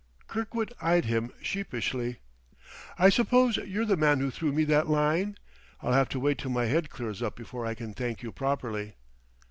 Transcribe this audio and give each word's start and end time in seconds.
Kirkwood 0.27 0.73
eyed 0.81 1.05
him 1.05 1.31
sheepishly. 1.43 2.21
"I 2.97 3.09
suppose 3.09 3.57
you're 3.57 3.85
the 3.85 3.95
man 3.95 4.19
who 4.19 4.31
threw 4.31 4.51
me 4.51 4.63
that 4.63 4.89
line? 4.89 5.37
I'll 5.81 5.93
have 5.93 6.09
to 6.09 6.19
wait 6.19 6.39
till 6.39 6.49
my 6.49 6.65
head 6.65 6.89
clears 6.89 7.21
up 7.21 7.35
before 7.35 7.67
I 7.67 7.75
can 7.75 7.93
thank 7.93 8.23
you 8.23 8.31
properly." 8.31 8.95